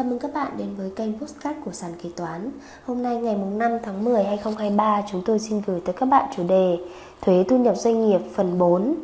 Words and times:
Chào 0.00 0.08
mừng 0.08 0.18
các 0.18 0.34
bạn 0.34 0.52
đến 0.56 0.74
với 0.76 0.90
kênh 0.90 1.18
Postcard 1.18 1.58
của 1.64 1.72
Sàn 1.72 1.92
Kế 2.02 2.10
Toán. 2.16 2.50
Hôm 2.86 3.02
nay 3.02 3.16
ngày 3.16 3.36
5 3.36 3.78
tháng 3.82 4.04
10 4.04 4.24
2023 4.24 5.02
chúng 5.10 5.22
tôi 5.24 5.38
xin 5.38 5.62
gửi 5.66 5.80
tới 5.84 5.94
các 5.98 6.06
bạn 6.06 6.30
chủ 6.36 6.42
đề 6.48 6.78
Thuế 7.20 7.44
thu 7.48 7.58
nhập 7.58 7.76
doanh 7.76 8.08
nghiệp 8.08 8.20
phần 8.34 8.58
4 8.58 8.94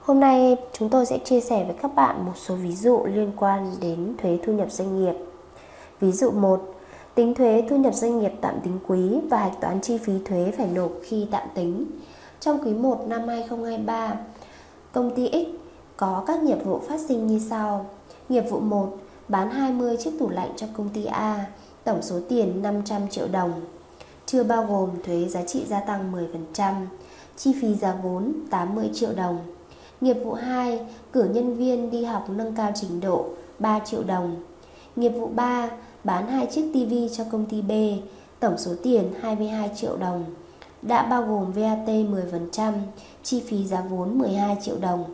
Hôm 0.00 0.20
nay 0.20 0.56
chúng 0.72 0.88
tôi 0.88 1.06
sẽ 1.06 1.18
chia 1.18 1.40
sẻ 1.40 1.64
với 1.64 1.74
các 1.82 1.94
bạn 1.94 2.26
một 2.26 2.32
số 2.36 2.54
ví 2.54 2.72
dụ 2.72 3.04
liên 3.04 3.32
quan 3.36 3.72
đến 3.80 4.14
thuế 4.22 4.38
thu 4.46 4.52
nhập 4.52 4.72
doanh 4.72 5.04
nghiệp. 5.04 5.14
Ví 6.00 6.12
dụ 6.12 6.30
1 6.30 6.74
Tính 7.14 7.34
thuế 7.34 7.64
thu 7.70 7.76
nhập 7.76 7.94
doanh 7.94 8.18
nghiệp 8.18 8.32
tạm 8.40 8.54
tính 8.64 8.78
quý 8.86 9.20
và 9.30 9.38
hạch 9.38 9.60
toán 9.60 9.80
chi 9.80 9.98
phí 9.98 10.12
thuế 10.24 10.52
phải 10.56 10.66
nộp 10.66 10.92
khi 11.02 11.26
tạm 11.30 11.48
tính. 11.54 11.86
Trong 12.40 12.64
quý 12.64 12.74
1 12.74 13.04
năm 13.08 13.28
2023 13.28 14.14
Công 14.92 15.14
ty 15.14 15.30
X 15.32 15.48
có 15.96 16.24
các 16.26 16.42
nghiệp 16.42 16.64
vụ 16.64 16.78
phát 16.88 17.00
sinh 17.00 17.26
như 17.26 17.38
sau. 17.50 17.86
Nghiệp 18.28 18.44
vụ 18.50 18.60
1 18.60 18.88
bán 19.28 19.50
20 19.50 19.96
chiếc 19.96 20.10
tủ 20.18 20.28
lạnh 20.28 20.50
cho 20.56 20.66
công 20.76 20.88
ty 20.88 21.04
A, 21.04 21.46
tổng 21.84 22.02
số 22.02 22.20
tiền 22.28 22.62
500 22.62 23.08
triệu 23.08 23.28
đồng, 23.28 23.52
chưa 24.26 24.44
bao 24.44 24.66
gồm 24.66 24.90
thuế 25.04 25.24
giá 25.24 25.42
trị 25.42 25.64
gia 25.68 25.80
tăng 25.80 26.12
10%, 26.54 26.74
chi 27.36 27.54
phí 27.60 27.74
giá 27.74 27.94
vốn 28.02 28.32
80 28.50 28.90
triệu 28.94 29.12
đồng. 29.16 29.38
Nghiệp 30.00 30.16
vụ 30.24 30.32
2, 30.32 30.80
cử 31.12 31.24
nhân 31.24 31.56
viên 31.56 31.90
đi 31.90 32.04
học 32.04 32.30
nâng 32.30 32.54
cao 32.54 32.72
trình 32.74 33.00
độ 33.00 33.26
3 33.58 33.78
triệu 33.78 34.02
đồng. 34.02 34.36
Nghiệp 34.96 35.08
vụ 35.08 35.30
3, 35.34 35.70
bán 36.04 36.28
2 36.28 36.46
chiếc 36.46 36.70
TV 36.72 37.16
cho 37.16 37.24
công 37.32 37.46
ty 37.46 37.62
B, 37.62 37.72
tổng 38.40 38.58
số 38.58 38.72
tiền 38.82 39.12
22 39.20 39.70
triệu 39.76 39.96
đồng. 39.96 40.24
Đã 40.82 41.02
bao 41.02 41.22
gồm 41.22 41.52
VAT 41.52 41.88
10%, 41.88 42.72
chi 43.22 43.42
phí 43.46 43.66
giá 43.66 43.80
vốn 43.80 44.18
12 44.18 44.56
triệu 44.62 44.76
đồng. 44.80 45.04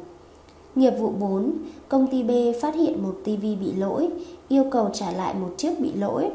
Nghiệp 0.74 0.90
vụ 0.98 1.10
4, 1.10 1.52
công 1.88 2.06
ty 2.06 2.22
B 2.22 2.30
phát 2.60 2.74
hiện 2.74 3.02
một 3.02 3.14
TV 3.24 3.40
bị 3.40 3.72
lỗi, 3.76 4.08
yêu 4.48 4.64
cầu 4.70 4.90
trả 4.92 5.10
lại 5.10 5.34
một 5.34 5.54
chiếc 5.56 5.80
bị 5.80 5.92
lỗi. 5.92 6.30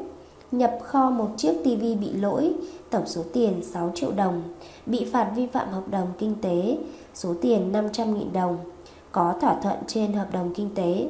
Nhập 0.51 0.79
kho 0.83 1.09
một 1.09 1.29
chiếc 1.37 1.53
TV 1.63 1.81
bị 2.01 2.13
lỗi, 2.13 2.53
tổng 2.89 3.03
số 3.05 3.21
tiền 3.33 3.61
6 3.63 3.91
triệu 3.95 4.11
đồng, 4.11 4.43
bị 4.85 5.05
phạt 5.05 5.31
vi 5.35 5.47
phạm 5.47 5.71
hợp 5.71 5.89
đồng 5.89 6.07
kinh 6.17 6.35
tế, 6.41 6.77
số 7.13 7.33
tiền 7.41 7.71
500.000 7.71 8.31
đồng, 8.33 8.57
có 9.11 9.33
thỏa 9.41 9.55
thuận 9.63 9.77
trên 9.87 10.13
hợp 10.13 10.27
đồng 10.33 10.53
kinh 10.53 10.69
tế. 10.75 11.09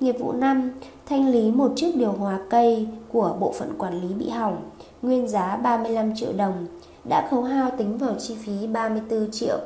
Nghiệp 0.00 0.16
vụ 0.18 0.32
5, 0.32 0.70
thanh 1.06 1.28
lý 1.28 1.50
một 1.50 1.72
chiếc 1.76 1.96
điều 1.96 2.12
hòa 2.12 2.40
cây 2.50 2.88
của 3.12 3.36
bộ 3.40 3.52
phận 3.52 3.78
quản 3.78 4.00
lý 4.00 4.14
bị 4.14 4.28
hỏng, 4.28 4.56
nguyên 5.02 5.28
giá 5.28 5.56
35 5.56 6.16
triệu 6.16 6.32
đồng, 6.32 6.66
đã 7.04 7.28
khấu 7.30 7.42
hao 7.42 7.70
tính 7.78 7.98
vào 7.98 8.14
chi 8.18 8.36
phí 8.44 8.66
34 8.66 9.30
triệu. 9.30 9.58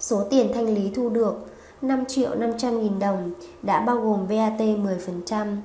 Số 0.00 0.24
tiền 0.30 0.48
thanh 0.54 0.74
lý 0.74 0.90
thu 0.94 1.08
được 1.08 1.46
5 1.82 2.04
triệu 2.04 2.34
500 2.34 2.80
nghìn 2.80 2.98
đồng 2.98 3.30
đã 3.62 3.80
bao 3.80 3.96
gồm 3.96 4.26
VAT 4.26 4.60
10%. 4.60 5.56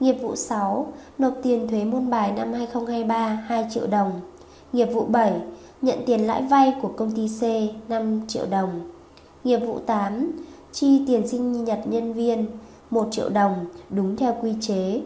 Nghiệp 0.00 0.16
vụ 0.22 0.36
6, 0.36 0.92
nộp 1.18 1.34
tiền 1.42 1.68
thuế 1.68 1.84
môn 1.84 2.10
bài 2.10 2.32
năm 2.32 2.52
2023 2.52 3.44
2 3.46 3.66
triệu 3.70 3.86
đồng. 3.86 4.20
Nghiệp 4.72 4.88
vụ 4.92 5.04
7, 5.04 5.32
nhận 5.82 5.98
tiền 6.06 6.26
lãi 6.26 6.42
vay 6.42 6.74
của 6.82 6.90
công 6.96 7.12
ty 7.12 7.28
C 7.40 7.42
5 7.90 8.20
triệu 8.28 8.46
đồng. 8.50 8.90
Nghiệp 9.44 9.58
vụ 9.58 9.78
8, 9.86 10.30
chi 10.72 11.02
tiền 11.06 11.28
sinh 11.28 11.64
nhật 11.64 11.80
nhân 11.84 12.12
viên 12.12 12.46
1 12.90 13.08
triệu 13.10 13.28
đồng 13.28 13.66
đúng 13.90 14.16
theo 14.16 14.36
quy 14.42 14.54
chế. 14.60 15.00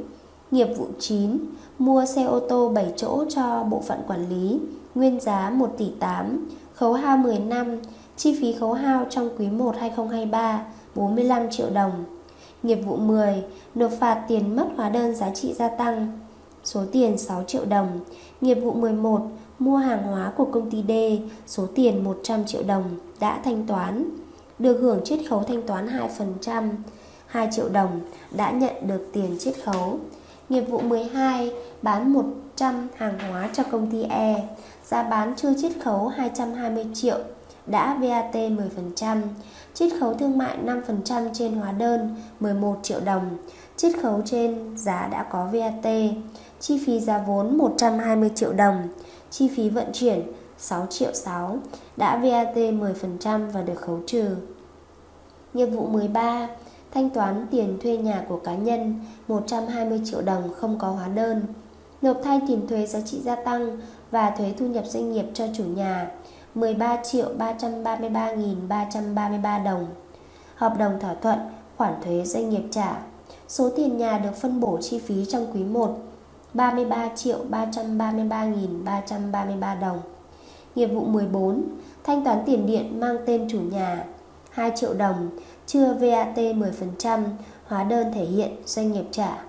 Nghiệp 0.51 0.69
vụ 0.77 0.87
9, 0.99 1.39
mua 1.79 2.05
xe 2.05 2.25
ô 2.25 2.41
tô 2.41 2.69
7 2.69 2.93
chỗ 2.97 3.25
cho 3.29 3.63
bộ 3.63 3.83
phận 3.87 3.99
quản 4.07 4.29
lý, 4.29 4.61
nguyên 4.95 5.21
giá 5.21 5.51
1 5.51 5.75
tỷ 5.79 5.91
8, 5.99 6.49
khấu 6.75 6.93
hao 6.93 7.17
10 7.17 7.39
năm, 7.39 7.77
Chi 8.19 8.39
phí 8.41 8.53
khấu 8.53 8.73
hao 8.73 9.07
trong 9.11 9.31
quý 9.39 9.49
1 9.49 9.75
2023 9.79 10.65
45 10.95 11.51
triệu 11.51 11.71
đồng. 11.71 12.05
Nghiệp 12.63 12.75
vụ 12.75 12.97
10 12.97 13.43
nộp 13.75 13.91
phạt 14.01 14.25
tiền 14.29 14.57
mất 14.57 14.67
hóa 14.77 14.89
đơn 14.89 15.15
giá 15.15 15.31
trị 15.31 15.55
gia 15.55 15.69
tăng 15.69 16.19
số 16.65 16.85
tiền 16.93 17.19
6 17.19 17.45
triệu 17.47 17.65
đồng. 17.65 18.01
Nghiệp 18.41 18.55
vụ 18.55 18.73
11 18.73 19.21
mua 19.59 19.77
hàng 19.77 20.03
hóa 20.03 20.33
của 20.37 20.45
công 20.45 20.71
ty 20.71 20.85
D 20.89 20.93
số 21.47 21.67
tiền 21.75 22.05
100 22.05 22.45
triệu 22.47 22.63
đồng 22.63 22.85
đã 23.21 23.41
thanh 23.45 23.67
toán. 23.67 24.11
Được 24.59 24.79
hưởng 24.81 25.01
chiết 25.05 25.19
khấu 25.29 25.43
thanh 25.43 25.63
toán 25.63 25.89
2%, 26.43 26.71
2 27.27 27.49
triệu 27.53 27.69
đồng 27.69 28.01
đã 28.31 28.51
nhận 28.51 28.87
được 28.87 29.11
tiền 29.13 29.37
chiết 29.39 29.55
khấu. 29.65 29.99
Nghiệp 30.49 30.65
vụ 30.69 30.81
12 30.81 31.53
bán 31.83 32.13
100 32.13 32.89
hàng 32.97 33.19
hóa 33.19 33.51
cho 33.53 33.63
công 33.63 33.91
ty 33.91 34.03
E, 34.03 34.49
giá 34.85 35.03
bán 35.03 35.35
chưa 35.37 35.53
chiết 35.61 35.73
khấu 35.83 36.09
220 36.09 36.87
triệu 36.95 37.19
đã 37.71 37.99
VAT 38.01 38.35
10%, 38.35 39.23
chiết 39.75 39.93
khấu 40.01 40.15
thương 40.15 40.39
mại 40.39 40.59
5% 40.65 41.29
trên 41.33 41.55
hóa 41.55 41.73
đơn 41.73 42.17
11 42.41 42.79
triệu 42.83 43.01
đồng, 43.01 43.37
chiết 43.77 43.93
khấu 44.03 44.23
trên 44.25 44.77
giá 44.79 45.09
đã 45.13 45.23
có 45.23 45.49
VAT, 45.53 45.93
chi 46.61 46.83
phí 46.87 47.01
giá 47.01 47.19
vốn 47.27 47.59
120 47.59 48.31
triệu 48.35 48.53
đồng, 48.53 48.89
chi 49.31 49.51
phí 49.57 49.69
vận 49.69 49.87
chuyển 49.93 50.23
6 50.59 50.87
triệu 50.91 51.13
6, 51.15 51.59
đã 51.97 52.17
VAT 52.17 52.57
10% 52.57 53.51
và 53.51 53.63
được 53.63 53.81
khấu 53.81 54.01
trừ. 54.07 54.37
Nghiệp 55.55 55.67
vụ 55.67 55.87
13, 55.87 56.49
thanh 56.95 57.11
toán 57.11 57.47
tiền 57.51 57.79
thuê 57.83 57.97
nhà 57.97 58.25
của 58.29 58.37
cá 58.37 58.55
nhân 58.55 59.01
120 59.29 60.01
triệu 60.05 60.23
đồng 60.23 60.55
không 60.55 60.79
có 60.79 60.91
hóa 60.91 61.09
đơn, 61.09 61.43
nộp 62.03 62.21
thay 62.25 62.41
tiền 62.49 62.67
thuế 62.69 62.87
giá 62.87 63.01
trị 63.01 63.21
gia 63.21 63.35
tăng 63.35 63.79
và 64.11 64.31
thuế 64.31 64.55
thu 64.59 64.67
nhập 64.67 64.85
doanh 64.87 65.13
nghiệp 65.13 65.25
cho 65.35 65.45
chủ 65.57 65.65
nhà 65.65 66.11
13 66.55 66.97
triệu 67.05 67.29
333.333 67.39 69.65
đồng. 69.65 69.87
Hợp 70.55 70.75
đồng 70.79 71.01
thỏa 71.01 71.15
thuận 71.15 71.39
khoản 71.77 71.95
thuế 72.05 72.25
doanh 72.25 72.51
nghiệp 72.51 72.63
trả. 72.71 72.97
Số 73.49 73.71
tiền 73.77 73.97
nhà 73.97 74.19
được 74.19 74.37
phân 74.41 74.61
bổ 74.61 74.79
chi 74.81 74.99
phí 74.99 75.25
trong 75.25 75.47
quý 75.53 75.65
1 75.65 75.99
33 76.55 77.09
triệu 77.17 77.39
333.333 77.51 79.81
đồng. 79.81 80.01
Nghiệp 80.75 80.87
vụ 80.87 81.05
14 81.05 81.65
thanh 82.05 82.25
toán 82.25 82.39
tiền 82.47 82.67
điện 82.67 83.01
mang 83.01 83.17
tên 83.27 83.49
chủ 83.51 83.61
nhà 83.61 84.05
2 84.51 84.73
triệu 84.77 84.95
đồng, 84.95 85.31
chưa 85.67 85.95
VAT 85.95 86.37
10%, 86.37 87.25
hóa 87.67 87.85
đơn 87.85 88.13
thể 88.15 88.25
hiện 88.25 88.57
doanh 88.67 88.93
nghiệp 88.93 89.05
trả. 89.11 89.48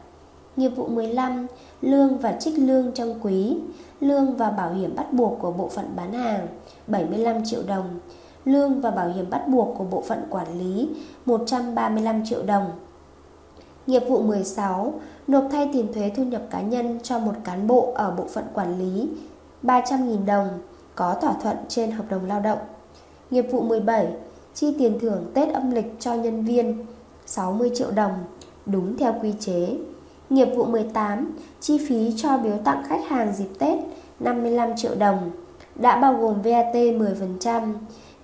Nghiệp 0.60 0.76
vụ 0.76 0.88
15 0.88 1.48
lương 1.82 2.18
và 2.18 2.32
trích 2.32 2.60
lương 2.60 2.92
trong 2.92 3.20
quý, 3.22 3.58
lương 4.00 4.36
và 4.36 4.50
bảo 4.50 4.74
hiểm 4.74 4.96
bắt 4.96 5.14
buộc 5.14 5.40
của 5.40 5.52
bộ 5.52 5.68
phận 5.70 5.86
bán 5.96 6.14
hàng 6.14 6.48
75 6.88 7.46
triệu 7.46 7.64
đồng, 7.68 8.00
lương 8.46 8.82
và 8.82 8.92
bảo 8.92 9.10
hiểm 9.10 9.30
bắt 9.30 9.48
buộc 9.48 9.76
của 9.78 9.84
bộ 9.84 10.04
phận 10.08 10.24
quản 10.30 10.60
lý 10.60 10.90
135 11.26 12.26
triệu 12.26 12.44
đồng. 12.44 12.66
Nghiệp 13.88 14.04
vụ 14.08 14.22
16, 14.22 14.94
nộp 15.28 15.44
thay 15.52 15.70
tiền 15.74 15.94
thuế 15.94 16.12
thu 16.16 16.24
nhập 16.24 16.42
cá 16.50 16.62
nhân 16.62 17.00
cho 17.04 17.20
một 17.20 17.34
cán 17.44 17.68
bộ 17.68 17.92
ở 17.96 18.12
bộ 18.12 18.26
phận 18.34 18.46
quản 18.54 18.80
lý 18.80 19.10
300.000 19.64 20.26
đồng, 20.26 20.48
có 20.96 21.16
thỏa 21.22 21.34
thuận 21.34 21.58
trên 21.68 21.92
hợp 21.92 22.06
đồng 22.10 22.26
lao 22.26 22.40
động. 22.42 22.60
Nghiệp 23.32 23.46
vụ 23.52 23.62
17, 23.62 24.08
chi 24.54 24.76
tiền 24.80 25.00
thưởng 25.00 25.32
Tết 25.34 25.54
âm 25.54 25.72
lịch 25.72 25.96
cho 26.00 26.14
nhân 26.14 26.46
viên 26.46 26.86
60 27.26 27.72
triệu 27.74 27.92
đồng, 27.92 28.14
đúng 28.66 28.98
theo 28.98 29.16
quy 29.22 29.34
chế. 29.40 29.78
Nghiệp 30.30 30.48
vụ 30.56 30.66
18, 30.66 31.32
chi 31.60 31.78
phí 31.88 32.14
cho 32.18 32.38
biếu 32.38 32.58
tặng 32.64 32.84
khách 32.88 33.08
hàng 33.08 33.34
dịp 33.34 33.50
Tết 33.60 33.80
55 34.20 34.70
triệu 34.78 34.96
đồng, 34.96 35.32
đã 35.76 36.02
bao 36.02 36.14
gồm 36.14 36.42
VAT 36.42 36.76
10%. 36.76 37.74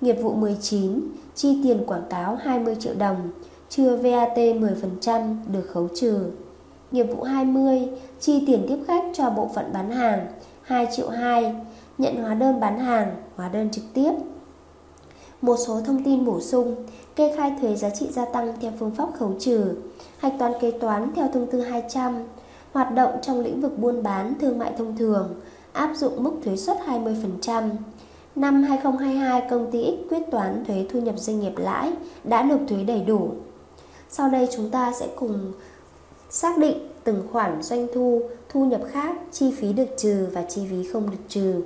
Nghiệp 0.02 0.16
vụ 0.22 0.34
19, 0.34 1.02
chi 1.36 1.60
tiền 1.64 1.84
quảng 1.88 2.04
cáo 2.10 2.36
20 2.36 2.76
triệu 2.80 2.94
đồng, 2.94 3.30
chưa 3.70 3.96
VAT 3.98 4.38
10% 4.38 5.36
được 5.52 5.68
khấu 5.74 5.88
trừ. 5.96 6.26
Nghiệp 6.92 7.04
vụ 7.04 7.24
20, 7.24 7.90
chi 8.20 8.44
tiền 8.48 8.66
tiếp 8.68 8.78
khách 8.88 9.04
cho 9.14 9.30
bộ 9.30 9.50
phận 9.56 9.66
bán 9.74 9.92
hàng 9.92 10.28
2 10.62 10.88
triệu 10.96 11.10
2, 11.10 11.56
nhận 11.98 12.24
hóa 12.24 12.34
đơn 12.34 12.60
bán 12.60 12.80
hàng, 12.80 13.16
hóa 13.36 13.50
đơn 13.50 13.70
trực 13.72 13.84
tiếp. 13.94 14.12
Một 15.42 15.56
số 15.68 15.82
thông 15.86 16.04
tin 16.04 16.26
bổ 16.26 16.42
sung, 16.42 16.76
kê 17.16 17.34
khai 17.38 17.54
thuế 17.62 17.76
giá 17.76 17.90
trị 17.90 18.08
gia 18.12 18.26
tăng 18.26 18.54
theo 18.62 18.72
phương 18.80 18.92
pháp 18.92 19.10
khấu 19.20 19.34
trừ, 19.40 19.76
hạch 20.18 20.34
toán 20.40 20.54
kế 20.62 20.72
toán 20.72 21.12
theo 21.16 21.28
thông 21.34 21.48
tư 21.52 21.62
200, 21.62 22.24
hoạt 22.72 22.94
động 22.94 23.12
trong 23.22 23.40
lĩnh 23.40 23.62
vực 23.62 23.80
buôn 23.80 24.04
bán 24.04 24.34
thương 24.42 24.60
mại 24.60 24.74
thông 24.78 24.98
thường, 24.98 25.36
áp 25.72 25.94
dụng 25.96 26.24
mức 26.24 26.32
thuế 26.44 26.56
suất 26.56 26.78
20%. 26.88 27.70
Năm 28.36 28.64
2022, 28.64 29.44
công 29.50 29.72
ty 29.72 29.84
X 29.84 30.12
quyết 30.12 30.22
toán 30.32 30.66
thuế 30.66 30.86
thu 30.90 31.00
nhập 31.00 31.16
doanh 31.18 31.40
nghiệp 31.40 31.54
lãi 31.58 31.94
đã 32.24 32.44
nộp 32.44 32.60
thuế 32.68 32.84
đầy 32.84 33.02
đủ. 33.02 33.30
Sau 34.10 34.30
đây 34.30 34.48
chúng 34.56 34.70
ta 34.70 34.94
sẽ 35.00 35.08
cùng 35.16 35.52
xác 36.30 36.58
định 36.58 36.78
từng 37.04 37.28
khoản 37.32 37.62
doanh 37.62 37.88
thu, 37.94 38.22
thu 38.50 38.66
nhập 38.66 38.82
khác, 38.92 39.16
chi 39.32 39.52
phí 39.58 39.74
được 39.74 39.88
trừ 39.98 40.28
và 40.34 40.44
chi 40.50 40.62
phí 40.70 40.88
không 40.94 41.10
được 41.10 41.24
trừ. 41.28 41.62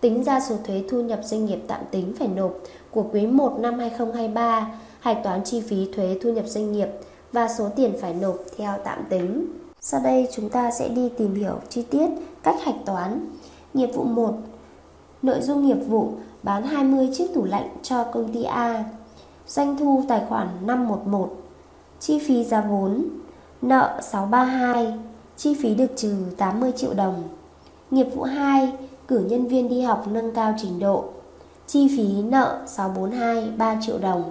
Tính 0.00 0.24
ra 0.24 0.40
số 0.40 0.56
thuế 0.64 0.82
thu 0.88 1.02
nhập 1.02 1.20
doanh 1.24 1.46
nghiệp 1.46 1.58
tạm 1.66 1.80
tính 1.90 2.12
phải 2.18 2.28
nộp 2.28 2.52
của 2.90 3.04
quý 3.12 3.26
1 3.26 3.58
năm 3.58 3.78
2023, 3.78 4.68
hạch 5.00 5.18
toán 5.24 5.44
chi 5.44 5.60
phí 5.60 5.88
thuế 5.92 6.18
thu 6.22 6.32
nhập 6.32 6.44
doanh 6.46 6.72
nghiệp 6.72 6.88
và 7.32 7.48
số 7.48 7.68
tiền 7.76 7.92
phải 8.00 8.14
nộp 8.14 8.36
theo 8.56 8.72
tạm 8.84 9.04
tính. 9.08 9.46
Sau 9.80 10.00
đây 10.04 10.28
chúng 10.32 10.48
ta 10.48 10.70
sẽ 10.70 10.88
đi 10.88 11.08
tìm 11.18 11.34
hiểu 11.34 11.54
chi 11.68 11.82
tiết 11.82 12.06
cách 12.42 12.56
hạch 12.62 12.84
toán. 12.84 13.28
Nghiệp 13.74 13.90
vụ 13.94 14.04
1 14.04 14.34
Nội 15.22 15.40
dung 15.40 15.66
nghiệp 15.66 15.78
vụ 15.88 16.12
bán 16.42 16.62
20 16.62 17.08
chiếc 17.14 17.26
tủ 17.34 17.44
lạnh 17.44 17.68
cho 17.82 18.04
công 18.04 18.32
ty 18.32 18.42
A 18.42 18.84
Doanh 19.46 19.76
thu 19.76 20.04
tài 20.08 20.20
khoản 20.28 20.48
511 20.62 21.36
Chi 22.00 22.18
phí 22.18 22.44
giá 22.44 22.60
vốn 22.60 23.04
Nợ 23.62 24.00
632 24.02 24.94
chi 25.36 25.54
phí 25.54 25.74
được 25.74 25.86
trừ 25.96 26.16
80 26.36 26.72
triệu 26.76 26.94
đồng. 26.94 27.22
Nghiệp 27.90 28.06
vụ 28.14 28.22
2, 28.22 28.72
cử 29.08 29.18
nhân 29.18 29.46
viên 29.46 29.68
đi 29.68 29.80
học 29.80 30.04
nâng 30.08 30.34
cao 30.34 30.54
trình 30.58 30.78
độ. 30.78 31.04
Chi 31.66 31.88
phí 31.96 32.22
nợ 32.22 32.58
642 32.66 33.50
3 33.56 33.78
triệu 33.80 33.98
đồng. 33.98 34.24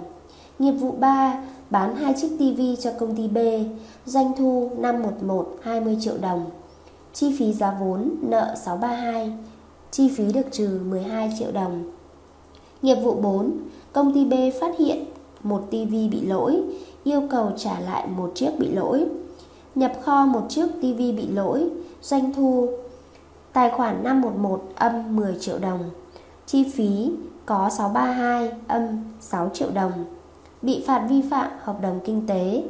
Nghiệp 0.58 0.72
vụ 0.72 0.92
3, 0.98 1.42
bán 1.70 1.96
hai 1.96 2.14
chiếc 2.16 2.28
TV 2.38 2.82
cho 2.82 2.90
công 2.98 3.16
ty 3.16 3.28
B, 3.28 3.38
doanh 4.06 4.32
thu 4.38 4.70
511 4.76 5.56
20 5.62 5.96
triệu 6.00 6.14
đồng. 6.20 6.44
Chi 7.12 7.36
phí 7.38 7.52
giá 7.52 7.76
vốn 7.80 8.10
nợ 8.22 8.54
632, 8.64 9.32
chi 9.90 10.08
phí 10.16 10.32
được 10.32 10.46
trừ 10.52 10.80
12 10.88 11.32
triệu 11.38 11.52
đồng. 11.52 11.90
Nghiệp 12.82 12.94
vụ 12.94 13.14
4, 13.14 13.52
công 13.92 14.14
ty 14.14 14.24
B 14.24 14.32
phát 14.60 14.78
hiện 14.78 15.04
một 15.42 15.62
TV 15.70 15.92
bị 16.10 16.20
lỗi, 16.20 16.62
yêu 17.04 17.22
cầu 17.30 17.50
trả 17.56 17.80
lại 17.80 18.06
một 18.16 18.32
chiếc 18.34 18.50
bị 18.58 18.72
lỗi. 18.72 19.06
Nhập 19.74 19.92
kho 20.02 20.26
một 20.26 20.42
chiếc 20.48 20.66
TV 20.80 20.96
bị 20.96 21.26
lỗi, 21.34 21.68
doanh 22.02 22.32
thu 22.32 22.68
tài 23.56 23.70
khoản 23.70 24.04
511 24.04 24.62
âm 24.74 25.16
10 25.16 25.36
triệu 25.40 25.58
đồng. 25.58 25.90
Chi 26.46 26.72
phí 26.74 27.12
có 27.46 27.70
632 27.70 28.52
âm 28.68 28.82
6 29.20 29.50
triệu 29.54 29.70
đồng. 29.70 29.92
Bị 30.62 30.84
phạt 30.86 31.06
vi 31.08 31.22
phạm 31.30 31.50
hợp 31.60 31.80
đồng 31.80 32.00
kinh 32.04 32.26
tế. 32.26 32.64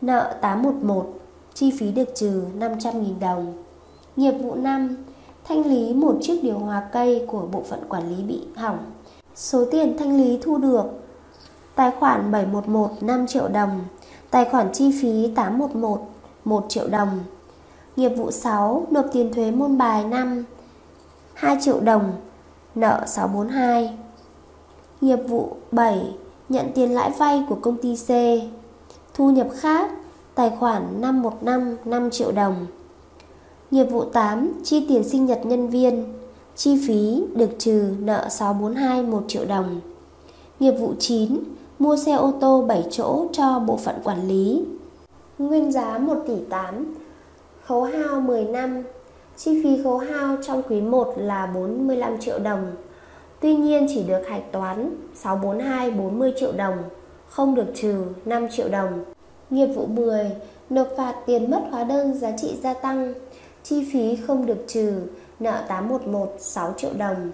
Nợ 0.00 0.34
811, 0.40 1.06
chi 1.54 1.72
phí 1.78 1.92
được 1.92 2.08
trừ 2.14 2.42
500.000 2.58 3.18
đồng. 3.20 3.62
Nghiệp 4.16 4.32
vụ 4.32 4.54
5, 4.54 4.96
thanh 5.44 5.66
lý 5.66 5.94
một 5.94 6.18
chiếc 6.22 6.40
điều 6.42 6.58
hòa 6.58 6.88
cây 6.92 7.24
của 7.26 7.46
bộ 7.52 7.62
phận 7.68 7.80
quản 7.88 8.16
lý 8.16 8.22
bị 8.22 8.40
hỏng. 8.56 8.78
Số 9.34 9.64
tiền 9.70 9.96
thanh 9.98 10.16
lý 10.16 10.38
thu 10.42 10.58
được 10.58 10.84
Tài 11.74 11.90
khoản 11.90 12.30
711 12.32 13.02
5 13.02 13.26
triệu 13.26 13.48
đồng 13.48 13.80
Tài 14.30 14.44
khoản 14.44 14.72
chi 14.72 14.92
phí 15.02 15.32
811 15.34 16.08
1 16.44 16.66
triệu 16.68 16.88
đồng 16.88 17.08
Nghiệp 18.00 18.16
vụ 18.16 18.30
6 18.30 18.86
Nộp 18.90 19.06
tiền 19.12 19.32
thuế 19.32 19.50
môn 19.50 19.78
bài 19.78 20.04
5 20.04 20.44
2 21.34 21.56
triệu 21.60 21.80
đồng, 21.80 22.12
Nợ 22.74 23.04
642 23.06 23.98
Nghiệp 25.00 25.18
vụ 25.28 25.56
7 25.72 26.14
Nhận 26.48 26.66
tiền 26.74 26.94
lãi 26.94 27.10
vay 27.10 27.44
của 27.48 27.54
công 27.54 27.76
ty 27.76 27.96
C. 27.96 28.08
Thu 29.14 29.30
nhập 29.30 29.48
khác, 29.56 29.90
Tài 30.34 30.50
khoản 30.50 31.00
515 31.00 31.76
5 31.84 32.10
triệu 32.10 32.32
đồng. 32.32 32.66
Nghiệp 33.70 33.84
vụ 33.84 34.04
8 34.04 34.52
Chi 34.64 34.86
tiền 34.88 35.04
sinh 35.04 35.26
nhật 35.26 35.40
nhân 35.46 35.68
viên. 35.68 36.14
Chi 36.56 36.82
phí 36.86 37.22
được 37.34 37.50
trừ 37.58 37.94
nợ 37.98 38.28
642 38.30 39.02
1 39.02 39.24
triệu 39.28 39.44
đồng. 39.44 39.80
Nghiệp 40.60 40.72
vụ 40.72 40.94
9 40.98 41.38
Mua 41.78 41.96
xe 41.96 42.12
ô 42.12 42.32
tô 42.40 42.64
7 42.68 42.84
chỗ 42.90 43.26
cho 43.32 43.58
bộ 43.58 43.76
phận 43.76 43.94
quản 44.04 44.28
lý. 44.28 44.64
Nguyên 45.38 45.72
giá 45.72 45.98
1 45.98 46.14
tỷ 46.26 46.34
8 46.50 46.94
Khấu 47.70 47.82
hao 47.82 48.20
10 48.20 48.44
năm, 48.44 48.82
Chi 49.36 49.62
phí 49.62 49.82
khấu 49.82 49.98
hao 49.98 50.36
trong 50.42 50.62
quý 50.68 50.80
1 50.80 51.14
là 51.16 51.46
45 51.46 52.18
triệu 52.20 52.38
đồng. 52.38 52.72
Tuy 53.40 53.54
nhiên 53.54 53.86
chỉ 53.88 54.02
được 54.02 54.22
hạch 54.28 54.52
toán 54.52 54.96
642 55.14 55.90
40 55.90 56.32
triệu 56.36 56.52
đồng, 56.52 56.74
Không 57.28 57.54
được 57.54 57.66
trừ 57.74 58.04
5 58.24 58.48
triệu 58.50 58.68
đồng. 58.68 59.04
Nghiệp 59.50 59.66
vụ 59.66 59.86
10 59.86 60.30
Nộp 60.70 60.88
phạt 60.96 61.14
tiền 61.26 61.50
mất 61.50 61.60
hóa 61.70 61.84
đơn 61.84 62.14
giá 62.14 62.36
trị 62.36 62.56
gia 62.62 62.74
tăng, 62.74 63.14
Chi 63.62 63.90
phí 63.92 64.16
không 64.16 64.46
được 64.46 64.64
trừ 64.66 65.02
Nợ 65.40 65.64
811 65.68 66.34
6 66.38 66.74
triệu 66.76 66.92
đồng. 66.98 67.30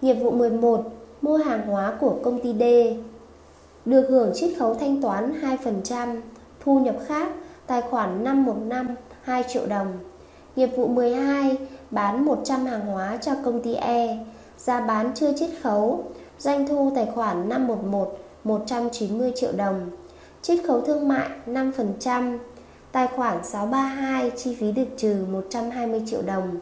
Nghiệp 0.00 0.14
vụ 0.14 0.30
11 0.30 0.84
Mua 1.22 1.36
hàng 1.36 1.66
hóa 1.66 1.96
của 2.00 2.16
công 2.22 2.40
ty 2.40 2.54
D, 2.54 2.64
Được 3.84 4.06
hưởng 4.08 4.32
chiết 4.34 4.50
khấu 4.58 4.74
thanh 4.74 5.02
toán 5.02 5.40
2% 5.62 6.20
Thu 6.64 6.78
nhập 6.78 6.96
khác, 7.06 7.32
Tài 7.66 7.82
khoản 7.82 8.24
515 8.24 8.86
2 9.30 9.44
triệu 9.48 9.66
đồng. 9.66 9.98
Nghiệp 10.56 10.68
vụ 10.76 10.86
12 10.86 11.56
Bán 11.90 12.24
100 12.24 12.66
hàng 12.66 12.86
hóa 12.86 13.18
cho 13.22 13.32
công 13.44 13.62
ty 13.62 13.74
E. 13.74 14.18
Giá 14.58 14.80
bán 14.80 15.12
chưa 15.14 15.32
chiết 15.38 15.50
khấu. 15.62 16.04
Doanh 16.38 16.68
thu 16.68 16.92
tài 16.94 17.06
khoản 17.14 17.48
511 17.48 18.18
190 18.44 19.32
triệu 19.36 19.52
đồng. 19.52 19.90
Chiết 20.42 20.58
khấu 20.66 20.80
thương 20.80 21.08
mại 21.08 21.28
5% 21.46 22.38
Tài 22.92 23.08
khoản 23.08 23.44
632 23.44 24.30
chi 24.36 24.56
phí 24.60 24.72
được 24.72 24.86
trừ 24.96 25.24
120 25.30 26.02
triệu 26.06 26.22
đồng. 26.22 26.60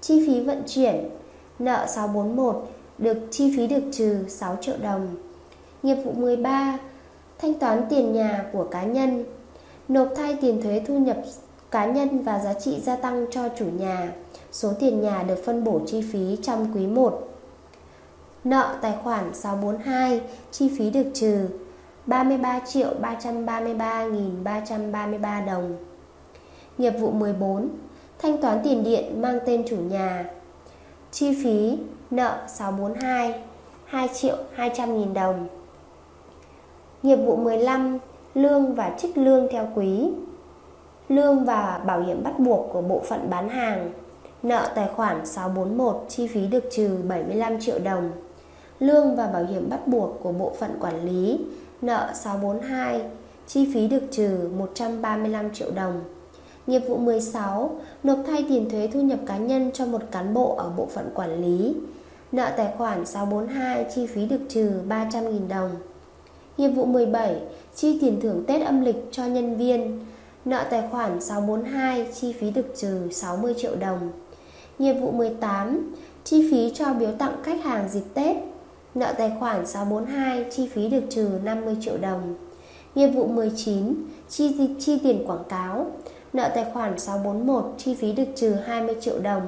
Chi 0.00 0.26
phí 0.26 0.40
vận 0.40 0.62
chuyển, 0.66 1.10
Nợ 1.58 1.86
641 1.88 2.68
được 2.98 3.18
chi 3.30 3.54
phí 3.56 3.66
được 3.66 3.82
trừ 3.92 4.24
6 4.28 4.56
triệu 4.60 4.76
đồng. 4.82 5.08
Nghiệp 5.82 5.96
vụ 6.04 6.12
13 6.12 6.78
Thanh 7.38 7.54
toán 7.54 7.86
tiền 7.90 8.12
nhà 8.12 8.44
của 8.52 8.64
cá 8.64 8.84
nhân. 8.84 9.24
Nộp 9.88 10.08
thay 10.16 10.36
tiền 10.40 10.62
thuế 10.62 10.82
thu 10.86 10.98
nhập 10.98 11.16
cá 11.70 11.86
nhân 11.86 12.22
và 12.22 12.38
giá 12.38 12.54
trị 12.54 12.80
gia 12.80 12.96
tăng 12.96 13.26
cho 13.30 13.48
chủ 13.58 13.66
nhà. 13.78 14.12
Số 14.52 14.72
tiền 14.80 15.00
nhà 15.00 15.22
được 15.22 15.42
phân 15.46 15.64
bổ 15.64 15.80
chi 15.86 16.02
phí 16.12 16.38
trong 16.42 16.72
quý 16.74 16.86
1 16.86 17.28
Nợ 18.44 18.76
tài 18.80 18.94
khoản 19.02 19.34
642 19.34 20.20
Chi 20.50 20.70
phí 20.78 20.90
được 20.90 21.06
trừ 21.14 21.48
33 22.06 22.60
triệu 22.66 22.88
333.333 23.02 25.46
đồng. 25.46 25.76
Nghiệp 26.78 26.90
vụ 26.90 27.10
14 27.10 27.68
Thanh 28.18 28.38
toán 28.38 28.60
tiền 28.64 28.84
điện 28.84 29.22
mang 29.22 29.38
tên 29.46 29.64
chủ 29.68 29.76
nhà. 29.76 30.24
Chi 31.10 31.44
phí 31.44 31.78
nợ 32.10 32.38
642 32.48 33.42
2 33.84 34.08
triệu 34.08 34.36
200 34.54 34.98
nghìn 34.98 35.14
đồng. 35.14 35.48
Nghiệp 37.02 37.16
vụ 37.16 37.36
15 37.36 37.98
Lương 38.34 38.74
và 38.74 38.94
trích 38.98 39.18
lương 39.18 39.48
theo 39.50 39.68
quý. 39.74 40.10
Lương 41.10 41.44
và 41.44 41.80
bảo 41.86 42.00
hiểm 42.00 42.22
bắt 42.22 42.38
buộc 42.38 42.72
của 42.72 42.82
bộ 42.82 43.02
phận 43.08 43.30
bán 43.30 43.48
hàng. 43.48 43.90
Nợ 44.42 44.72
tài 44.74 44.88
khoản 44.96 45.26
641 45.26 46.04
chi 46.08 46.26
phí 46.26 46.46
được 46.46 46.64
trừ 46.70 46.98
75 47.08 47.60
triệu 47.60 47.78
đồng. 47.78 48.10
Lương 48.78 49.16
và 49.16 49.26
bảo 49.26 49.44
hiểm 49.44 49.70
bắt 49.70 49.86
buộc 49.86 50.20
của 50.22 50.32
bộ 50.32 50.52
phận 50.58 50.70
quản 50.80 51.04
lý, 51.04 51.38
Nợ 51.82 52.10
642 52.14 53.02
chi 53.46 53.70
phí 53.74 53.88
được 53.88 54.02
trừ 54.10 54.50
135 54.58 55.54
triệu 55.54 55.70
đồng. 55.70 56.00
Nghiệp 56.66 56.82
vụ 56.88 56.96
16 56.96 57.70
Nộp 58.02 58.18
thay 58.26 58.44
tiền 58.48 58.70
thuế 58.70 58.88
thu 58.92 59.00
nhập 59.00 59.18
cá 59.26 59.36
nhân 59.36 59.70
cho 59.74 59.86
một 59.86 60.02
cán 60.10 60.34
bộ 60.34 60.54
ở 60.56 60.70
bộ 60.76 60.86
phận 60.86 61.10
quản 61.14 61.42
lý. 61.42 61.74
Nợ 62.32 62.50
tài 62.56 62.68
khoản 62.78 63.06
642 63.06 63.86
chi 63.94 64.06
phí 64.06 64.26
được 64.26 64.40
trừ 64.48 64.72
300.000 64.88 65.48
đồng. 65.48 65.70
Nghiệp 66.56 66.68
vụ 66.68 66.84
17 66.84 67.36
Chi 67.74 67.98
tiền 68.00 68.20
thưởng 68.20 68.44
Tết 68.46 68.66
âm 68.66 68.80
lịch 68.80 68.96
cho 69.10 69.26
nhân 69.26 69.56
viên 69.56 70.00
Nợ 70.44 70.64
tài 70.70 70.82
khoản 70.90 71.20
642 71.20 72.06
chi 72.14 72.32
phí 72.32 72.50
được 72.50 72.66
trừ 72.76 73.08
60 73.10 73.54
triệu 73.58 73.76
đồng. 73.76 74.10
Nghiệp 74.78 74.92
vụ 74.92 75.10
18 75.10 75.94
Chi 76.24 76.50
phí 76.50 76.72
cho 76.74 76.92
biếu 76.92 77.10
tặng 77.18 77.36
khách 77.42 77.64
hàng 77.64 77.88
dịp 77.88 78.04
Tết. 78.14 78.36
Nợ 78.94 79.14
tài 79.18 79.32
khoản 79.40 79.66
642 79.66 80.44
chi 80.50 80.68
phí 80.68 80.88
được 80.88 81.02
trừ 81.10 81.28
50 81.44 81.76
triệu 81.80 81.98
đồng. 81.98 82.34
Nghiệp 82.94 83.08
vụ 83.08 83.26
19 83.26 83.94
Chi, 84.28 84.70
chi 84.78 84.98
tiền 85.02 85.24
quảng 85.26 85.44
cáo. 85.48 85.86
Nợ 86.32 86.50
tài 86.54 86.64
khoản 86.72 86.98
641 86.98 87.74
chi 87.78 87.94
phí 87.94 88.12
được 88.12 88.28
trừ 88.36 88.52
20 88.52 88.96
triệu 89.00 89.18
đồng. 89.18 89.42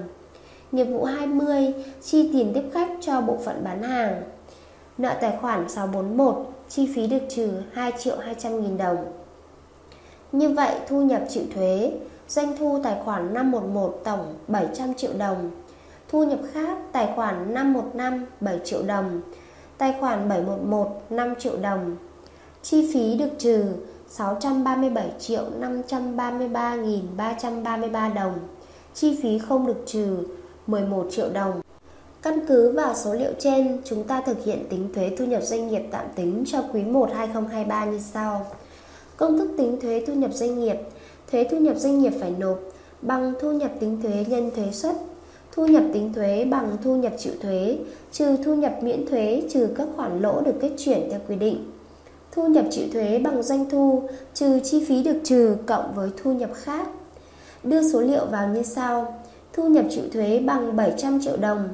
Nghiệp 0.72 0.84
vụ 0.84 1.04
20 1.04 1.72
chi 2.02 2.30
tiền 2.32 2.52
tiếp 2.54 2.64
khách 2.72 2.88
cho 3.00 3.20
bộ 3.20 3.38
phận 3.44 3.64
bán 3.64 3.82
hàng. 3.82 4.22
Nợ 4.98 5.16
tài 5.20 5.36
khoản 5.40 5.68
641 5.68 6.52
chi 6.68 6.88
phí 6.94 7.06
được 7.06 7.22
trừ 7.28 7.50
2 7.72 7.92
triệu 7.98 8.16
200 8.18 8.62
nghìn 8.62 8.76
đồng. 8.76 9.21
Như 10.32 10.48
vậy 10.48 10.74
thu 10.88 11.02
nhập 11.02 11.22
chịu 11.28 11.44
thuế 11.54 11.92
Doanh 12.28 12.56
thu 12.56 12.80
tài 12.82 12.96
khoản 13.04 13.34
511 13.34 14.00
tổng 14.04 14.34
700 14.48 14.94
triệu 14.94 15.10
đồng. 15.18 15.50
Thu 16.08 16.24
nhập 16.24 16.38
khác 16.52 16.78
tài 16.92 17.12
khoản 17.16 17.54
515 17.54 18.26
7 18.40 18.60
triệu 18.64 18.82
đồng. 18.82 19.20
Tài 19.78 19.94
khoản 20.00 20.28
711 20.28 21.02
5 21.10 21.34
triệu 21.38 21.56
đồng. 21.56 21.96
Chi 22.62 22.90
phí 22.94 23.18
được 23.18 23.30
trừ 23.38 23.64
637 24.08 25.12
triệu 25.18 25.44
533.333 25.60 28.14
đồng. 28.14 28.34
Chi 28.94 29.18
phí 29.22 29.38
không 29.38 29.66
được 29.66 29.82
trừ 29.86 30.16
11 30.66 31.06
triệu 31.10 31.30
đồng. 31.30 31.60
Căn 32.22 32.46
cứ 32.48 32.72
vào 32.72 32.94
số 32.94 33.14
liệu 33.14 33.32
trên, 33.38 33.80
chúng 33.84 34.04
ta 34.04 34.22
thực 34.26 34.44
hiện 34.44 34.66
tính 34.70 34.88
thuế 34.94 35.16
thu 35.18 35.24
nhập 35.24 35.42
doanh 35.42 35.68
nghiệp 35.68 35.82
tạm 35.90 36.06
tính 36.14 36.44
cho 36.46 36.62
quý 36.72 36.82
1 36.82 37.10
2023 37.14 37.84
như 37.84 37.98
sau. 37.98 38.46
Công 39.22 39.38
thức 39.38 39.50
tính 39.56 39.78
thuế 39.82 40.04
thu 40.06 40.12
nhập 40.12 40.30
doanh 40.34 40.60
nghiệp 40.60 40.76
Thuế 41.30 41.46
thu 41.50 41.56
nhập 41.56 41.78
doanh 41.78 41.98
nghiệp 41.98 42.12
phải 42.20 42.30
nộp 42.38 42.58
bằng 43.02 43.32
thu 43.40 43.52
nhập 43.52 43.70
tính 43.80 44.02
thuế 44.02 44.24
nhân 44.28 44.50
thuế 44.56 44.70
suất 44.72 44.96
Thu 45.52 45.66
nhập 45.66 45.82
tính 45.92 46.12
thuế 46.14 46.44
bằng 46.44 46.76
thu 46.84 46.96
nhập 46.96 47.12
chịu 47.18 47.32
thuế 47.42 47.78
trừ 48.12 48.36
thu 48.44 48.54
nhập 48.54 48.72
miễn 48.82 49.06
thuế 49.06 49.42
trừ 49.50 49.68
các 49.76 49.88
khoản 49.96 50.22
lỗ 50.22 50.40
được 50.40 50.54
kết 50.60 50.70
chuyển 50.78 51.08
theo 51.10 51.20
quy 51.28 51.36
định 51.36 51.70
Thu 52.32 52.46
nhập 52.46 52.64
chịu 52.70 52.84
thuế 52.92 53.18
bằng 53.18 53.42
doanh 53.42 53.70
thu 53.70 54.08
trừ 54.34 54.60
chi 54.64 54.84
phí 54.88 55.02
được 55.02 55.16
trừ 55.24 55.56
cộng 55.66 55.94
với 55.94 56.10
thu 56.22 56.32
nhập 56.32 56.50
khác. 56.54 56.88
Đưa 57.64 57.92
số 57.92 58.00
liệu 58.00 58.26
vào 58.26 58.48
như 58.48 58.62
sau. 58.62 59.20
Thu 59.52 59.68
nhập 59.68 59.84
chịu 59.90 60.04
thuế 60.12 60.38
bằng 60.38 60.76
700 60.76 61.20
triệu 61.24 61.36
đồng, 61.36 61.68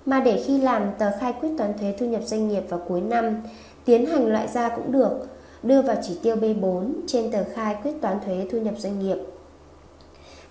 mà 0.07 0.21
để 0.21 0.43
khi 0.47 0.61
làm 0.61 0.83
tờ 0.99 1.11
khai 1.21 1.33
quyết 1.41 1.51
toán 1.59 1.79
thuế 1.79 1.95
thu 1.99 2.07
nhập 2.07 2.23
doanh 2.25 2.49
nghiệp 2.49 2.63
vào 2.69 2.81
cuối 2.89 3.01
năm, 3.01 3.37
tiến 3.85 4.07
hành 4.07 4.27
loại 4.27 4.49
ra 4.49 4.69
cũng 4.69 4.93
được, 4.93 5.27
đưa 5.63 5.83
vào 5.83 5.97
chỉ 6.03 6.19
tiêu 6.23 6.37
B4 6.37 6.91
trên 7.07 7.33
tờ 7.33 7.45
khai 7.55 7.77
quyết 7.83 7.93
toán 8.01 8.19
thuế 8.25 8.47
thu 8.51 8.59
nhập 8.59 8.75
doanh 8.79 8.99
nghiệp. 8.99 9.17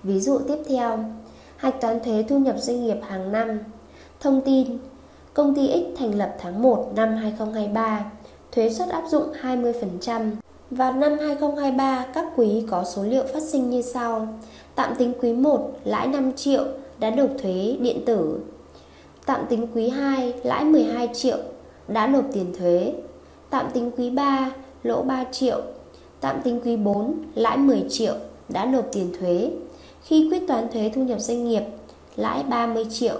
Ví 0.03 0.19
dụ 0.19 0.39
tiếp 0.47 0.57
theo, 0.67 0.99
hạch 1.57 1.81
toán 1.81 1.99
thuế 1.99 2.23
thu 2.29 2.39
nhập 2.39 2.55
doanh 2.59 2.85
nghiệp 2.85 2.97
hàng 3.01 3.31
năm. 3.31 3.59
Thông 4.19 4.41
tin, 4.41 4.77
công 5.33 5.55
ty 5.55 5.67
X 5.67 5.99
thành 5.99 6.15
lập 6.15 6.35
tháng 6.39 6.61
1 6.61 6.91
năm 6.95 7.15
2023, 7.15 8.11
thuế 8.51 8.69
suất 8.69 8.89
áp 8.89 9.03
dụng 9.09 9.23
20%. 9.41 10.31
và 10.71 10.91
năm 10.91 11.17
2023, 11.19 12.05
các 12.13 12.25
quý 12.35 12.65
có 12.69 12.83
số 12.83 13.03
liệu 13.03 13.23
phát 13.33 13.43
sinh 13.43 13.69
như 13.69 13.81
sau. 13.81 14.27
Tạm 14.75 14.95
tính 14.95 15.13
quý 15.21 15.33
1, 15.33 15.71
lãi 15.83 16.07
5 16.07 16.31
triệu, 16.33 16.63
đã 16.99 17.09
nộp 17.09 17.29
thuế 17.41 17.77
điện 17.79 18.05
tử. 18.05 18.39
Tạm 19.25 19.45
tính 19.49 19.67
quý 19.73 19.89
2, 19.89 20.33
lãi 20.43 20.65
12 20.65 21.09
triệu, 21.13 21.37
đã 21.87 22.07
nộp 22.07 22.25
tiền 22.33 22.53
thuế. 22.59 22.93
Tạm 23.49 23.65
tính 23.73 23.91
quý 23.97 24.09
3, 24.09 24.51
lỗ 24.83 25.01
3 25.01 25.23
triệu. 25.31 25.61
Tạm 26.19 26.41
tính 26.43 26.61
quý 26.65 26.77
4, 26.77 27.23
lãi 27.35 27.57
10 27.57 27.85
triệu, 27.89 28.15
đã 28.49 28.65
nộp 28.65 28.85
tiền 28.91 29.13
thuế. 29.19 29.51
Khi 30.03 30.29
quyết 30.31 30.47
toán 30.47 30.67
thuế 30.71 30.91
thu 30.95 31.03
nhập 31.03 31.19
doanh 31.19 31.47
nghiệp, 31.47 31.63
lãi 32.15 32.43
30 32.43 32.85
triệu. 32.91 33.19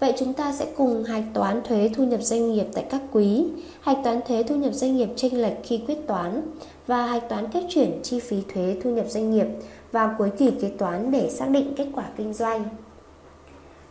Vậy 0.00 0.12
chúng 0.18 0.34
ta 0.34 0.52
sẽ 0.52 0.66
cùng 0.76 1.04
hạch 1.04 1.24
toán 1.34 1.62
thuế 1.64 1.90
thu 1.94 2.04
nhập 2.04 2.22
doanh 2.22 2.52
nghiệp 2.52 2.66
tại 2.74 2.84
các 2.90 3.02
quý, 3.12 3.44
hạch 3.80 3.98
toán 4.04 4.20
thuế 4.28 4.42
thu 4.42 4.56
nhập 4.56 4.74
doanh 4.74 4.96
nghiệp 4.96 5.08
chênh 5.16 5.42
lệch 5.42 5.56
khi 5.62 5.80
quyết 5.86 6.06
toán 6.06 6.42
và 6.86 7.06
hạch 7.06 7.28
toán 7.28 7.48
kết 7.52 7.64
chuyển 7.68 8.00
chi 8.02 8.20
phí 8.20 8.36
thuế 8.54 8.76
thu 8.82 8.90
nhập 8.90 9.06
doanh 9.08 9.30
nghiệp 9.30 9.46
vào 9.92 10.14
cuối 10.18 10.30
kỳ 10.38 10.50
kế 10.50 10.68
toán 10.68 11.10
để 11.10 11.30
xác 11.30 11.48
định 11.50 11.74
kết 11.76 11.86
quả 11.94 12.04
kinh 12.16 12.34
doanh. 12.34 12.64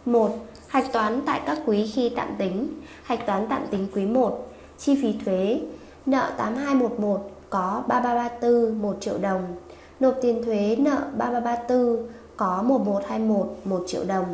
1. 0.06 0.32
Hạch 0.68 0.94
toán 0.94 1.22
tại 1.26 1.42
các 1.46 1.58
quý 1.66 1.92
khi 1.96 2.10
tạm 2.10 2.28
tính. 2.38 2.82
Hạch 3.04 3.26
toán 3.26 3.48
tạm 3.50 3.68
tính 3.72 3.88
quý 3.96 4.06
1. 4.06 4.48
Chi 4.78 5.00
phí 5.02 5.16
thuế, 5.26 5.62
nợ 6.06 6.32
8211 6.38 7.32
có 7.50 7.84
3334 7.88 8.82
1 8.82 8.98
triệu 9.00 9.18
đồng 9.18 9.56
nộp 10.00 10.16
tiền 10.22 10.44
thuế, 10.44 10.76
nợ 10.80 11.02
3334 11.18 12.08
có 12.38 12.62
1121 12.62 13.58
1 13.64 13.84
triệu 13.88 14.04
đồng. 14.04 14.26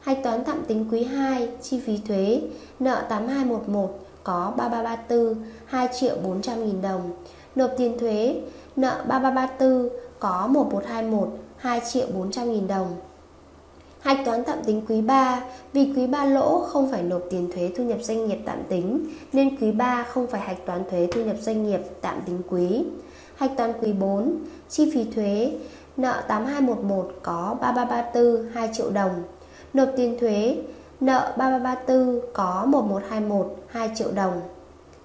Hạch 0.00 0.22
toán 0.22 0.44
tạm 0.44 0.64
tính 0.64 0.86
quý 0.90 1.04
2 1.04 1.48
chi 1.62 1.80
phí 1.86 2.00
thuế, 2.08 2.42
nợ 2.78 3.06
8211 3.08 4.00
có 4.24 4.52
3334 4.56 5.44
2 5.66 5.88
triệu 6.00 6.16
400 6.22 6.66
nghìn 6.66 6.82
đồng. 6.82 7.12
Nộp 7.54 7.70
tiền 7.76 7.98
thuế, 7.98 8.42
nợ 8.76 9.04
3334 9.08 9.88
có 10.18 10.46
1121 10.46 11.28
2 11.56 11.80
triệu 11.92 12.06
400 12.14 12.52
nghìn 12.52 12.66
đồng. 12.66 12.96
Hạch 14.04 14.24
toán 14.24 14.44
tạm 14.44 14.64
tính 14.64 14.82
quý 14.88 15.00
3 15.00 15.40
Vì 15.72 15.92
quý 15.96 16.06
3 16.06 16.24
lỗ 16.24 16.60
không 16.60 16.90
phải 16.90 17.02
nộp 17.02 17.22
tiền 17.30 17.50
thuế 17.54 17.70
thu 17.76 17.84
nhập 17.84 17.98
doanh 18.02 18.26
nghiệp 18.26 18.38
tạm 18.44 18.58
tính, 18.68 19.06
Nên 19.32 19.56
quý 19.56 19.72
3 19.72 20.02
không 20.08 20.26
phải 20.26 20.40
hạch 20.40 20.66
toán 20.66 20.82
thuế 20.90 21.08
thu 21.12 21.24
nhập 21.24 21.36
doanh 21.40 21.66
nghiệp 21.66 21.80
tạm 22.00 22.20
tính 22.26 22.42
quý. 22.48 22.84
Hạch 23.36 23.56
toán 23.56 23.72
quý 23.80 23.92
4 23.92 24.36
Chi 24.68 24.90
phí 24.94 25.04
thuế, 25.04 25.52
Nợ 25.96 26.22
8211 26.28 27.12
có 27.22 27.56
3334 27.60 28.52
2 28.54 28.70
triệu 28.72 28.90
đồng. 28.90 29.22
Nộp 29.74 29.88
tiền 29.96 30.16
thuế, 30.20 30.56
Nợ 31.00 31.34
3334 31.36 32.20
có 32.32 32.64
1121 32.66 33.56
2 33.68 33.90
triệu 33.94 34.12
đồng. 34.12 34.40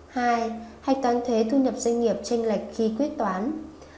2. 0.08 0.52
Hạch 0.82 0.98
toán 1.04 1.22
thuế 1.28 1.46
thu 1.52 1.58
nhập 1.58 1.74
doanh 1.78 2.02
nghiệp 2.02 2.16
chênh 2.24 2.48
lệch 2.48 2.76
khi 2.76 2.92
quyết 3.00 3.18
toán. 3.18 3.52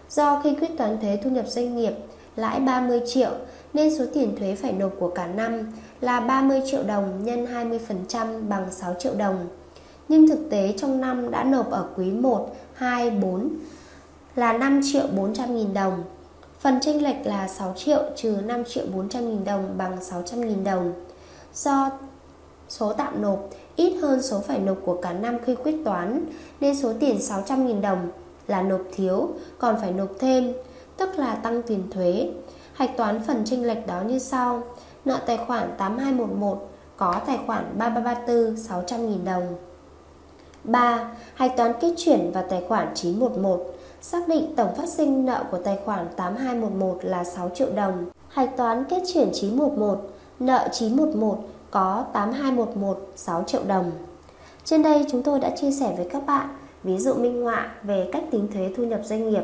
Do 0.10 0.41
khi 0.43 0.55
quyết 0.55 0.77
toán 0.77 0.98
thuế 1.01 1.20
thu 1.24 1.29
nhập 1.29 1.46
doanh 1.48 1.75
nghiệp 1.75 1.93
lãi 2.36 2.60
30 2.60 3.01
triệu 3.05 3.31
nên 3.73 3.97
số 3.97 4.05
tiền 4.13 4.35
thuế 4.39 4.55
phải 4.55 4.71
nộp 4.71 4.91
của 4.99 5.09
cả 5.09 5.27
năm 5.27 5.71
là 6.01 6.19
30 6.19 6.61
triệu 6.65 6.83
đồng 6.83 7.23
nhân 7.23 7.45
20% 7.45 8.47
bằng 8.49 8.67
6 8.71 8.95
triệu 8.99 9.15
đồng. 9.15 9.47
Nhưng 10.07 10.27
thực 10.27 10.49
tế 10.49 10.73
trong 10.77 11.01
năm 11.01 11.31
đã 11.31 11.43
nộp 11.43 11.71
ở 11.71 11.87
quý 11.95 12.11
1, 12.11 12.55
2, 12.73 13.09
4 13.09 13.49
là 14.35 14.53
5 14.53 14.81
triệu 14.93 15.07
400 15.15 15.55
nghìn 15.55 15.73
đồng. 15.73 16.03
Phần 16.59 16.79
tranh 16.79 17.01
lệch 17.01 17.25
là 17.25 17.47
6 17.47 17.73
triệu 17.77 18.03
trừ 18.15 18.37
5 18.45 18.63
triệu 18.65 18.85
400 18.93 19.29
nghìn 19.29 19.45
đồng 19.45 19.77
bằng 19.77 20.03
600 20.03 20.41
nghìn 20.41 20.63
đồng. 20.63 20.93
Do 21.53 21.91
số 22.69 22.93
tạm 22.93 23.21
nộp 23.21 23.49
ít 23.75 23.97
hơn 24.01 24.21
số 24.21 24.39
phải 24.39 24.59
nộp 24.59 24.77
của 24.85 24.99
cả 25.01 25.13
năm 25.13 25.37
khi 25.45 25.55
quyết 25.55 25.75
toán 25.85 26.25
nên 26.59 26.75
số 26.75 26.93
tiền 26.99 27.21
600 27.21 27.67
nghìn 27.67 27.81
đồng 27.81 28.11
là 28.47 28.61
nộp 28.61 28.81
thiếu 28.95 29.29
còn 29.59 29.77
phải 29.81 29.91
nộp 29.91 30.09
thêm 30.19 30.53
tức 30.97 31.09
là 31.19 31.35
tăng 31.35 31.61
tiền 31.61 31.83
thuế 31.91 32.29
Hạch 32.73 32.97
toán 32.97 33.21
phần 33.27 33.45
chênh 33.45 33.67
lệch 33.67 33.87
đó 33.87 34.01
như 34.01 34.19
sau. 34.19 34.63
Nợ 35.05 35.19
tài 35.25 35.37
khoản 35.37 35.75
8211 35.77 36.69
có 36.97 37.21
tài 37.27 37.39
khoản 37.45 37.77
3334 37.77 38.55
600.000 38.55 39.25
đồng. 39.25 39.55
3. 40.63 41.11
Hạch 41.33 41.57
toán 41.57 41.73
kết 41.81 41.93
chuyển 41.97 42.31
vào 42.31 42.43
tài 42.49 42.63
khoản 42.67 42.91
911 42.95 43.65
Xác 44.01 44.27
định 44.27 44.55
tổng 44.55 44.75
phát 44.75 44.89
sinh 44.89 45.25
nợ 45.25 45.43
của 45.51 45.57
tài 45.57 45.79
khoản 45.85 46.07
8211 46.17 46.99
là 47.01 47.23
6 47.23 47.49
triệu 47.49 47.69
đồng. 47.75 48.05
Hạch 48.27 48.57
toán 48.57 48.83
kết 48.83 49.03
chuyển 49.13 49.29
911 49.33 50.09
Nợ 50.39 50.67
911 50.71 51.37
có 51.71 52.05
8211 52.13 53.11
6 53.15 53.43
triệu 53.47 53.61
đồng. 53.67 53.91
Trên 54.63 54.83
đây 54.83 55.05
chúng 55.11 55.23
tôi 55.23 55.39
đã 55.39 55.49
chia 55.55 55.71
sẻ 55.71 55.93
với 55.97 56.07
các 56.11 56.25
bạn 56.25 56.47
ví 56.83 56.97
dụ 56.97 57.13
minh 57.13 57.43
họa 57.43 57.71
về 57.83 58.09
cách 58.11 58.23
tính 58.31 58.47
thuế 58.53 58.71
thu 58.77 58.83
nhập 58.83 59.01
doanh 59.03 59.29
nghiệp 59.29 59.43